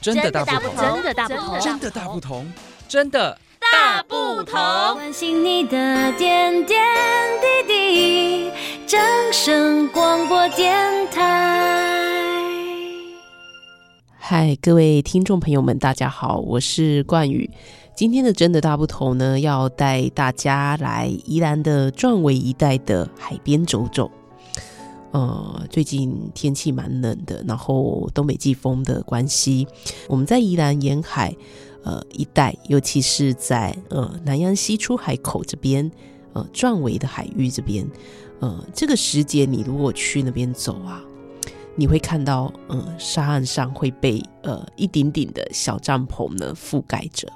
[0.00, 2.52] 真的大不同，真的大不同，真的大不同，
[2.88, 4.54] 真的大不同。
[4.94, 6.80] 关心你的点点
[7.66, 8.50] 滴滴，
[8.86, 9.00] 掌
[9.32, 10.76] 声广播电
[11.10, 12.40] 台。
[14.18, 17.50] 嗨，各位听众朋友们，大家好，我是冠宇。
[17.96, 24.08] 今天的真的大不同呢，要带大家来宜兰的壮围一带的海边走走。
[25.10, 29.66] 呃，最近天气蛮冷的，然后东北季风的关系，
[30.08, 31.34] 我们在宜兰沿海
[31.82, 35.90] 呃一带，尤其是在呃南洋溪出海口这边，
[36.34, 37.88] 呃壮围的海域这边，
[38.40, 41.02] 呃这个时节你如果去那边走啊，
[41.74, 47.26] 你会看到呃沙岸上会被呃一顶顶的小帐篷呢覆盖着。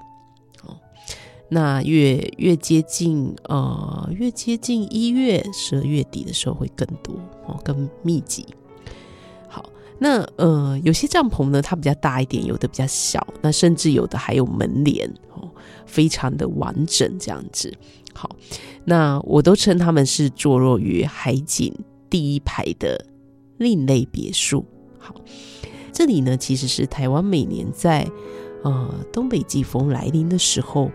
[1.55, 7.12] 那越越接近呃，越接近一月、十二月底的时候会更多
[7.47, 8.47] 哦，更密集。
[9.48, 15.47] 好，那呃，有些帐篷呢，它比较大一点，有的比较小，那甚至有的还有门帘哦，
[15.84, 17.70] 非常的完整这样子。
[18.14, 18.30] 好，
[18.86, 21.70] 那我都称他们是坐落于海景
[22.08, 23.05] 第一排的
[23.58, 24.64] 另类别墅。
[24.98, 25.14] 好，
[25.92, 28.11] 这里呢，其实是台湾每年在
[28.64, 30.91] 呃东北季风来临的时候。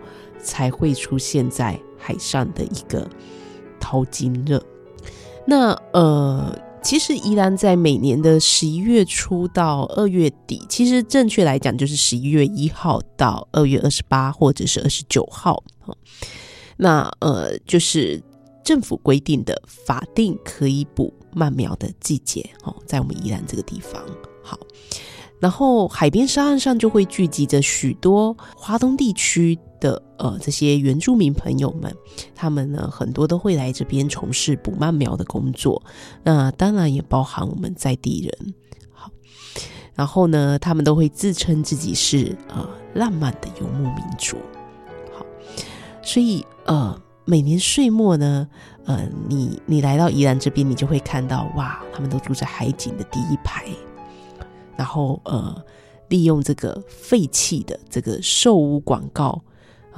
[0.48, 3.06] 才会出现在海上的一个
[3.78, 4.64] 淘金热。
[5.46, 15.62] 那呃，其实宜兰在每年的十一月初到二月底，其实正确来讲就是十一月一号到二月二十八或者是二十九号。
[16.78, 18.22] 那呃，就是
[18.64, 24.02] 政府规定的法定可以捕鳗苗的季节哦，在我们宜兰这个地方。
[24.42, 24.58] 好。
[25.40, 31.94] 然后海边沙岸上就会聚集着许多华东地区的呃这些原住民朋友们，
[32.34, 35.82] 他们呢很多都会来这边从事捕鳗苗的工作，
[36.22, 38.54] 那当然也包含我们在地人。
[38.92, 39.10] 好，
[39.94, 44.36] 然后呢，他们都会自称自己是呃浪漫的游牧民族。
[45.16, 45.24] 好，
[46.02, 48.48] 所以呃每年岁末呢，
[48.84, 53.66] 呃你你来到宜兰这边，你就会看到哇，他们都住在海景的第一排。
[54.76, 55.60] 然后呃，
[56.08, 59.42] 利用这个废弃的这个售屋广告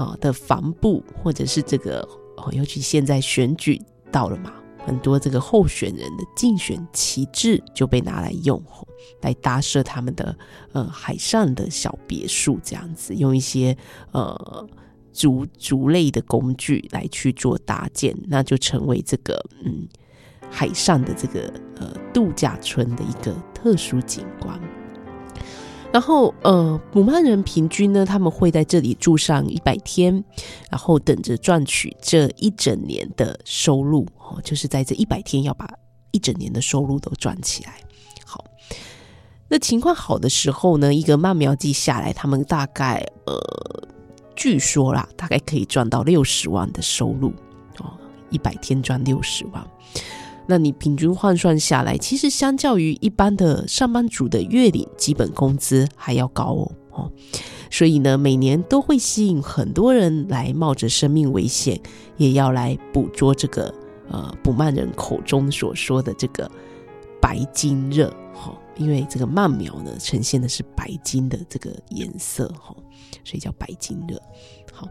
[0.01, 2.01] 啊的帆布，或者是这个
[2.37, 3.81] 哦，尤其现在选举
[4.11, 4.53] 到了嘛，
[4.87, 8.63] 很多这个候选人的竞选旗帜就被拿来用，
[9.21, 10.35] 来搭设他们的
[10.73, 13.77] 呃海上的小别墅，这样子用一些
[14.13, 14.67] 呃
[15.13, 19.87] 竹竹类的工具来去做搭建，那就成为这个嗯。
[20.53, 21.43] 海上的这个
[21.77, 24.61] 呃度假村的一个特殊景观，
[25.93, 30.25] 然后呃捕鳗人平均呢，他们会在这里住上一百天，
[30.71, 35.69] 然后等着赚取这一整年的收入哦，就是在这一百天要把
[36.13, 37.81] 一整年的收入都赚起来。
[38.25, 38.45] 好，
[39.49, 43.89] 那情况好的时候呢，一个曼苗季下来，他们大概呃
[44.37, 47.33] 据说啦，大概可以赚到六十万的收入
[47.79, 47.91] 哦，
[48.31, 49.67] 一百天赚六十万。
[50.51, 57.13] 那你平均换算下来，其实相较于一般的上班族的月领基本工资还要高哦，哦，
[57.71, 61.81] 所以呢，每年都会吸引很多人来冒着生命危险，
[62.17, 63.73] 也要来捕捉这个
[64.09, 66.51] 呃捕鳗人口中所说的这个
[67.23, 72.75] 白金热哈，因为这个鳗苗呢呈现的是白金的这个颜色哈，
[73.23, 74.21] 所以叫白金热，
[74.73, 74.89] 好。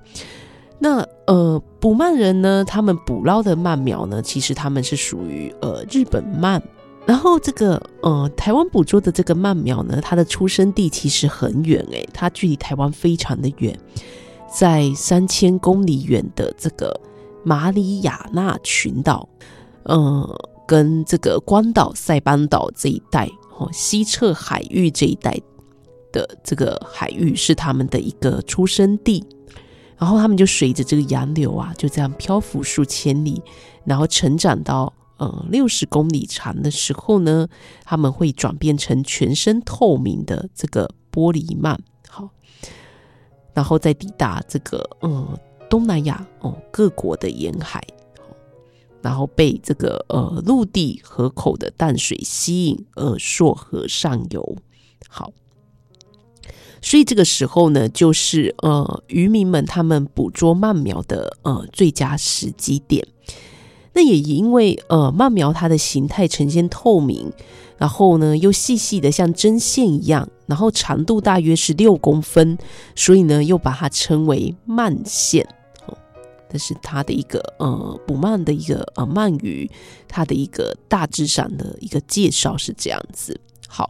[0.80, 6.62] 那呃，捕鳗人呢，他们捕捞的鳗苗呢，其实他们是属于呃日本鳗。
[7.06, 13.78] 然后这个呃台湾捕捉的这个鳗苗呢，它的出生地其实很远诶，它距离台湾非常的远，
[14.48, 16.98] 在三千公里远的这个
[17.44, 19.28] 马里亚纳群岛，
[19.84, 25.36] 呃，跟这个关岛、塞班岛这一带哦，西侧海域这一带
[26.12, 29.26] 的这个海域是他们的一个出生地。
[30.00, 33.44] 然后他们就随着这个洋流啊，就这样漂浮数千里，
[33.84, 37.50] 然后成长到呃六十公里长的时候呢，
[37.84, 42.30] 他们会转变成全身透明的这个玻璃鳗，好，
[43.54, 45.38] 然后再抵达这个呃
[45.70, 47.86] 东南亚哦各国的沿海，
[49.02, 54.58] 然后被这个呃陆地河口的淡水吸引而溯河上游，
[55.10, 55.30] 好。
[56.82, 63.06] 所以这个时候呢，就是呃渔民们他们捕捉鳗苗的呃最佳时机点。
[63.94, 67.32] 那也因为呃鳗苗它的形态呈现透明，
[67.78, 72.58] 然后呢又细细的像针线一样，然后长度大约是六公分，
[72.96, 75.46] 所以呢又把它称为鳗线。
[75.88, 75.98] 哦，
[76.50, 79.70] 这是它的一个呃捕鳗的一个呃鳗鱼，
[80.08, 83.38] 它的一个大致上的一个介绍是这样子。
[83.68, 83.90] 好。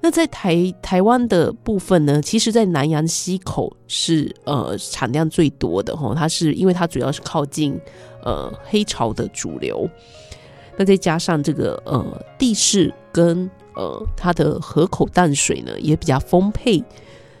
[0.00, 7.78] 那在台台湾的部分呢，其实，在南洋溪口是呃产量最多的哈，它是因为它主要是靠近
[8.22, 9.90] 呃黑潮的主流，
[10.76, 16.82] 那再加上这个呃地势跟呃它的河口淡水呢也比较丰沛，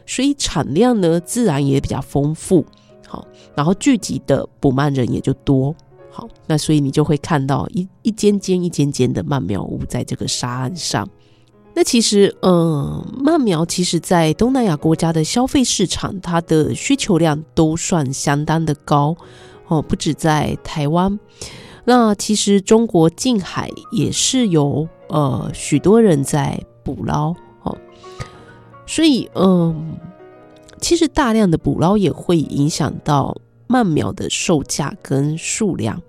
[0.04, 2.66] 所以产量呢自然也比较丰富，
[3.06, 3.24] 好，
[3.54, 5.72] 然后聚集的捕鳗人也就多，
[6.10, 11.08] 好，那所以你就会看到一一间间一间间的曼苗屋在这个沙岸上。
[11.78, 19.16] 那其实，嗯，慢苗其实，在东南亚国家的消费市场，它的需求量都算相当的高
[19.68, 21.20] 哦，不止在台湾。
[21.84, 27.32] 那其实中国近海也是有呃许多人在捕捞
[27.62, 27.78] 哦，
[28.84, 29.96] 所以嗯，
[30.80, 33.36] 其实大量的捕捞也会影响到
[33.68, 36.02] 慢苗的售价跟数量。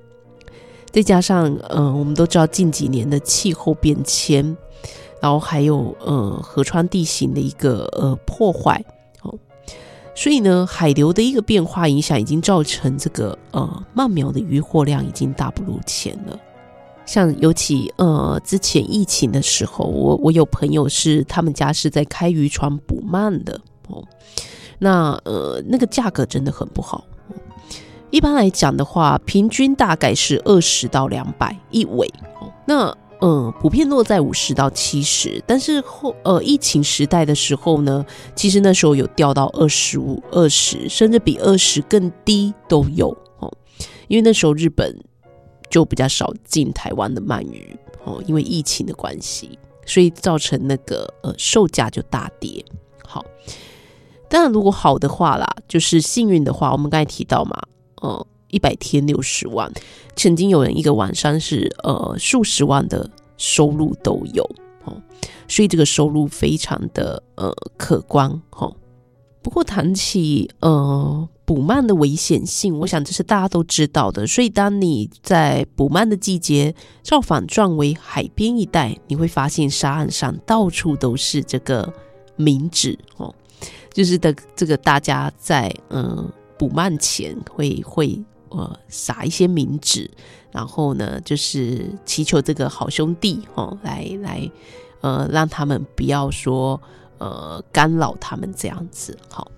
[0.89, 4.57] 再加上，嗯，我们都知道近几年的气候变迁。
[5.21, 8.81] 然后还有呃河川地形的一个呃破坏
[9.21, 9.37] 哦，
[10.15, 16.39] 所以呢海流的一个变化影响已经造成这个呃慢苗的渔获量已经大不如前了。
[17.05, 24.01] 像尤其呃之前疫情的时候，我我有朋友是他们家是在开渔船捕鳗的哦，
[24.77, 27.03] 那呃那个价格真的很不好。
[28.09, 32.07] 一般来讲的话，平均大概是二十到两百一尾
[32.39, 32.95] 哦，那。
[33.21, 43.51] 嗯，普遍落在五十到七十，但是后呃疫情时代的时候呢，其实那时候有掉到二十五、二十，甚至比二十更低都有哦。
[44.07, 44.97] 因为那时候日本
[45.69, 52.63] 就比较少进台湾的鳗鱼哦，因为疫情的关系，所以造成那个呃售价就大跌。
[53.05, 53.25] 好，
[54.29, 57.61] 当然如果好的话啦，就是幸运的话，我们刚才提到嘛，
[58.01, 58.25] 嗯。
[58.49, 59.71] 一百天六十万，
[60.15, 64.43] 曾经有人一个晚上是呃数十万的收入都有
[64.83, 65.01] 哦，
[65.47, 68.75] 所以这个收入非常的呃可观哦。
[69.41, 74.27] 不过谈起呃捕慢的危险性，我想这是大家都知道的。
[74.27, 81.91] 所以当你在捕慢的季节造访壮围海边一带，你会发现沙岸上到处都是这个
[82.37, 83.33] 冥纸哦，
[83.93, 88.21] 就是的这个大家在嗯捕慢前会会。
[88.49, 90.09] 呃，撒一些冥纸，
[90.51, 94.51] 然后呢，就是祈求这个好兄弟哦，来来，
[95.01, 96.81] 呃，让他们不要说
[97.17, 99.17] 呃干扰他们这样子。
[99.29, 99.51] 好，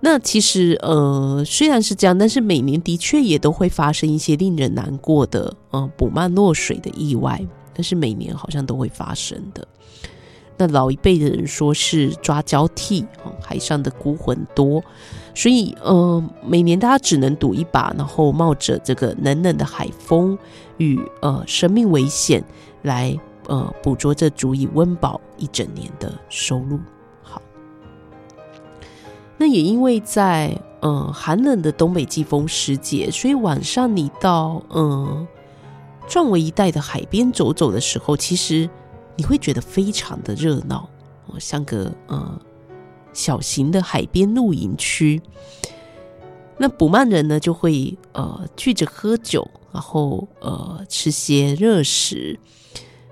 [0.00, 9.66] 那其实呃虽然是这样，但是每年的确也都会发生一些令人难过的呃捕慢落水的意外，但是每年好像都会发生的。
[10.60, 13.04] 那老一辈的人说是抓交替，
[13.40, 14.82] 海上的孤魂多，
[15.38, 20.36] 所以呃，每年大家只能赌一把，然后冒着这个冷冷的海风
[20.78, 22.42] 与呃生命危险
[22.82, 26.80] 来呃捕捉这足以温饱一整年的收入。
[27.22, 27.40] 好，
[29.36, 35.28] 那也因为在呃寒冷的东北季风时节，所以晚上你到呃
[36.08, 38.68] 壮围一带的海边走走的时候，其实。
[39.20, 40.88] 你会觉得非常的热闹，
[41.40, 42.40] 像个呃
[43.12, 45.20] 小型的海边露营区。
[46.56, 52.38] 那捕慢人呢，就会呃聚着喝酒，然后呃吃些热食，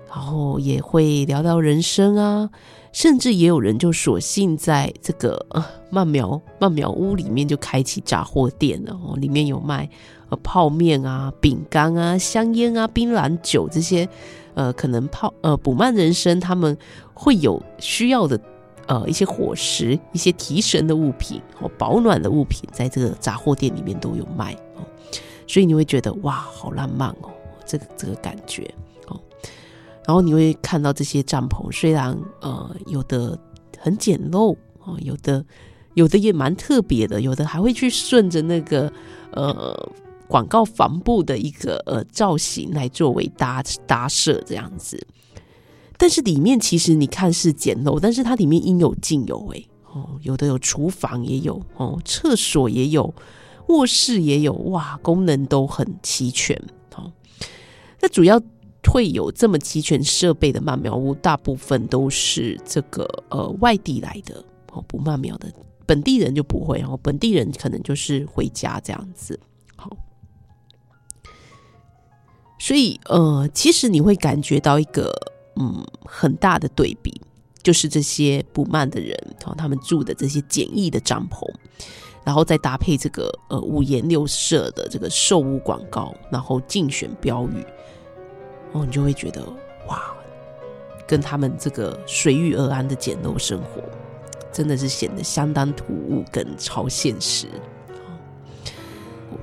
[0.09, 2.49] 然后也会聊聊人生啊，
[2.91, 9.89] 甚至也有人就索性在这个呃慢苗曼苗屋里面就开启杂货店了，哦，里面有卖
[10.29, 14.07] 呃泡面啊、饼干啊、香烟啊、槟榔酒这些。
[14.55, 16.75] 呃，可能泡呃捕慢人生，他们
[17.13, 18.41] 会有需要的
[18.87, 24.81] 呃一些伙食、一些提神的物品或保暖的物品，在这个杂货店里面都有卖哦，
[25.47, 27.29] 所以你会觉得哇，好浪漫哦，
[27.65, 28.63] 这个这个感觉
[29.07, 29.19] 哦。
[30.05, 33.37] 然后你会看到这些帐篷，虽然呃有的
[33.77, 35.45] 很简陋哦，有的
[35.93, 38.91] 有的也蛮特别的，有的还会去顺着那个
[39.31, 39.89] 呃。
[40.29, 45.01] 广告帆布的一个呃造型来作为搭搭设这样子，
[45.97, 53.13] 但是里面其实你看是简陋，但是它里面应有尽有诶哦，有的有厨房也有哦，厕所也有，
[53.69, 56.55] 卧室也有，哇，功能都很齐全
[56.95, 57.11] 哦。
[57.99, 58.39] 那主要
[58.91, 65.51] 会有这么齐全设备的曼苗屋，大部分都是这个呃外地来的哦，不曼苗的
[65.85, 69.39] 本地人就不会哦，本地人可能就是回家这样子。
[72.59, 75.13] 所以，呃，其实你会感觉到一个
[75.59, 77.21] 嗯很大的对比，
[77.61, 81.47] 就是这些不慢的人，然后他们住的这些简易的帐篷，
[82.23, 87.65] 然后再搭配这个呃五颜六色的这个售屋广告，然后竞选标语，
[88.73, 89.43] 哦，你就会觉得
[89.87, 90.13] 哇，
[91.07, 93.81] 跟他们这个随遇而安的简陋生活，
[94.51, 97.47] 真的是显得相当突兀跟超现实。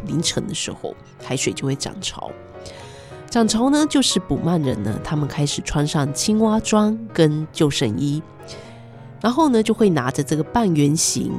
[0.06, 2.30] 凌晨的时候，海水就会涨潮。
[3.34, 8.22] 涨潮呢，就是捕慢人呢，他们开始穿上青蛙装跟救生衣，
[9.20, 11.32] 然后呢，就会拿着这个半圆形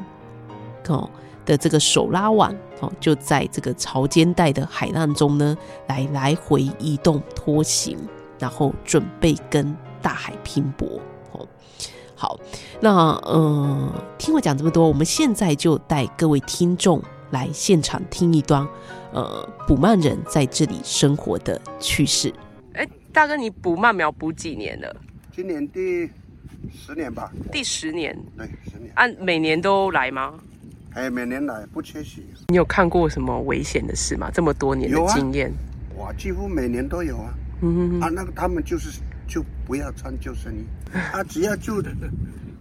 [0.89, 1.09] 哦
[1.45, 7.97] 的这个手拉网哦，就在这个潮间带的海浪中呢，来来回移动拖行，
[8.37, 10.99] 然后准备跟大海拼搏
[11.31, 11.47] 哦。
[12.13, 12.37] 好，
[12.81, 17.01] 那呃，听我讲这么多，我们现在就带各位听众
[17.35, 18.65] 来现场听一段，
[19.11, 22.33] 呃，捕慢人在这里生活的趣事。
[22.73, 24.95] 哎，大哥，你捕慢苗捕几年了？
[25.35, 26.09] 今年第
[26.71, 27.29] 十年吧。
[27.51, 28.17] 第十年？
[28.37, 28.89] 对，十年。
[28.95, 30.33] 按、啊、每年都来吗？
[30.93, 32.23] 哎，每年来不缺席。
[32.47, 34.31] 你有看过什么危险的事吗？
[34.33, 35.51] 这么多年的经验。
[35.97, 37.33] 哇，几乎每年都有啊。
[37.61, 39.01] 嗯哼哼啊，那个他们就是。
[39.27, 40.63] 就不要穿救生衣，
[41.11, 41.81] 啊，只要就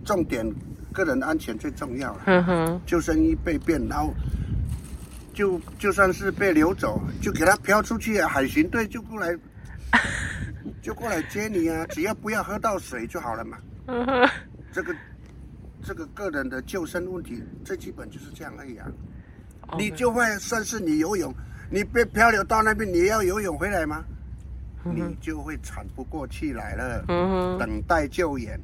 [0.02, 0.50] 重点，
[0.94, 2.80] 个人安全最重要了。
[2.86, 4.14] 救生衣被变，然后
[5.34, 9.36] 就就算是被流走，就给它飘出去，海巡队就过来，
[10.80, 11.84] 就过来接你啊！
[11.90, 13.58] 只要不要喝到水就好了嘛。
[14.72, 14.94] 这个
[15.82, 18.86] 这个个人的救生问题，最基本就是这样而已啊。
[19.76, 21.34] 你就会算是你游泳，
[21.70, 24.04] 你被漂流到那边，你要游泳回来吗？
[24.84, 27.04] 你就会喘不过气来了，
[27.58, 28.60] 等待救援，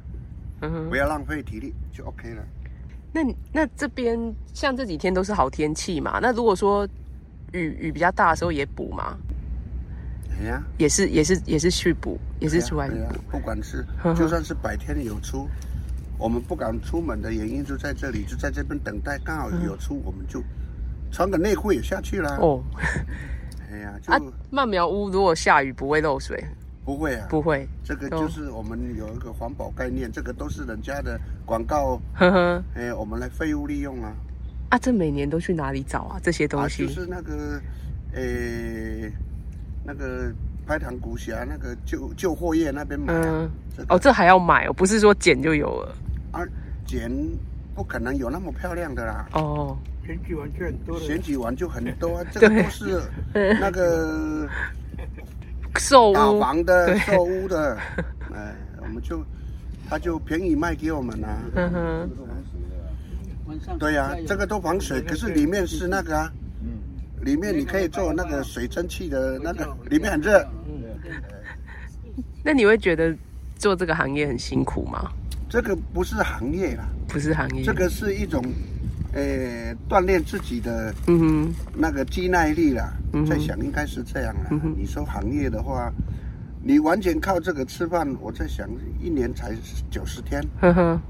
[0.89, 2.43] 不要浪费体力就 OK 了。
[3.13, 4.17] 那那这边
[4.53, 6.19] 像这几天都是好天气嘛？
[6.21, 6.87] 那如果说
[7.51, 9.17] 雨雨比较大的时候也补吗？
[10.39, 12.95] 哎呀，也是也是也是去补，也是出来捕。
[13.29, 13.85] 不管是
[14.17, 15.47] 就算是白天有出，
[16.17, 20.41] 我们不敢出门的原因就在这里，就在这边等待，刚好有出，嗯、我们就
[21.11, 22.37] 穿个内裤也下去啦。
[22.39, 22.63] 哦。
[23.71, 26.43] 哎呀，就啊，慢苗屋如果下雨不会漏水？
[26.91, 27.65] 不会啊，不会。
[27.85, 31.97] 这个就是我们有一个环保概念，这个都是人家的广告。
[32.13, 34.13] 呵呵，哎，我们来废物利用啊。
[34.69, 36.19] 啊，这每年都去哪里找啊？
[36.21, 36.83] 这些东西？
[36.83, 37.61] 啊、就是那个，
[38.13, 39.09] 呃，
[39.85, 40.33] 那个
[40.67, 43.21] 拍塘古峡那个旧旧货业那边买、啊。
[43.23, 43.49] 嗯。
[43.77, 45.95] 这个、哦，这还要买哦，不是说捡就有了。
[46.31, 46.43] 啊，
[46.85, 47.09] 捡
[47.73, 49.29] 不可能有那么漂亮的啦。
[49.31, 49.77] 哦。
[50.03, 53.01] 选举完就很多了，选举完就很多啊，这个都是
[53.33, 54.49] 那个
[55.81, 57.75] 售打房的、售屋的，
[58.35, 59.25] 哎，我们就
[59.89, 61.41] 他就便宜卖给我们啊。
[61.55, 62.09] 嗯哼。
[63.79, 66.31] 对呀，这个都防水，可是里面是那个啊，
[67.21, 70.47] 里面你可以做那个水蒸气的那个，里面很热。
[72.43, 73.13] 那你会觉得
[73.57, 75.11] 做这个行业很辛苦吗？
[75.49, 78.41] 这个不是行业啦，不是行业，这个是一种。
[79.13, 80.93] 诶，锻炼自己的
[81.75, 84.47] 那个肌耐力啦，嗯、在想应该是这样啦。
[84.51, 85.91] 嗯、你说行业的话，
[86.63, 88.69] 你完全靠这个吃饭，我在想
[89.01, 89.53] 一年才
[89.89, 91.01] 九十天，呵呵，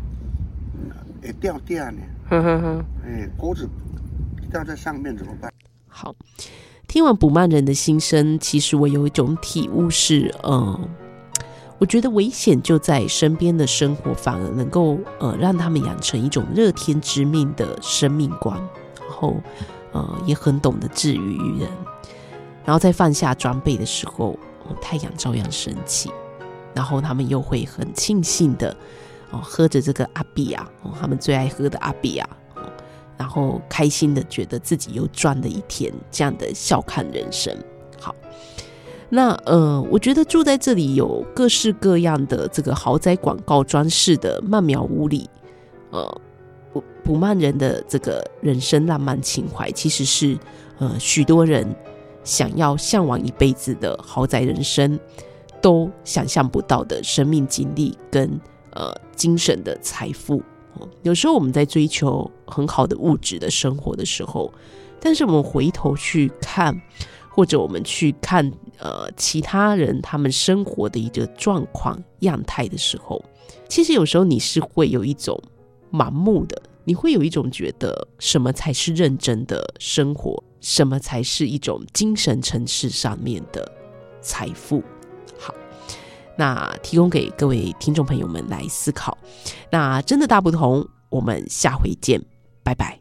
[1.21, 3.69] 也掉电呢，呵呵呵，哎，锅子
[4.49, 5.51] 掉在上面怎么办？
[5.87, 6.15] 好，
[6.87, 10.89] 听完捕慢人的心声，其实我有一种体悟是，嗯。
[11.81, 18.55] 我觉得危险就在身边的生活，反而能够呃让他们养成一种乐天知命的生命观，
[18.99, 19.35] 然后
[19.91, 21.67] 呃也很懂得治愈于人，
[22.63, 26.11] 然后在放下装备的时候，哦，太阳照样升起，
[26.75, 28.77] 然后他们又会很庆幸的
[29.31, 32.29] 哦喝着这个阿比亚哦他们最爱喝的阿比亚，
[33.17, 37.57] 然后开心的觉得自己又赚了一天，这样的笑看人生。
[37.99, 38.13] 好
[39.13, 45.29] 那呃，我觉得住在这里有各式各样的这个豪宅广告装饰的曼苗屋里，
[45.89, 46.21] 呃，
[46.71, 50.37] 不不慢人的这个人生浪漫情怀，其实是
[50.79, 51.75] 呃许多人
[52.23, 54.97] 想要向往一辈子的豪宅人生
[55.61, 58.39] 都想象不到的生命经历跟
[58.69, 60.41] 呃精神的财富。
[61.03, 64.53] 有时候我们在追求很好的物质的生活的时候，
[65.01, 66.81] 但是我们回头去看。
[67.31, 73.23] 或者我们去看呃其他人他们生活的一个状况样态的时候，
[73.67, 75.41] 其实有时候你是会有一种
[75.91, 83.69] 盲目的，你会有一种觉得什么才是认真的生活，什么才是一种精神层次上面的
[84.21, 84.83] 财富。
[85.39, 85.53] 好，
[86.37, 89.17] 那提供给各位听众朋友们来思考。
[89.71, 92.21] 那真的大不同，我们下回见，
[92.63, 93.00] 拜拜。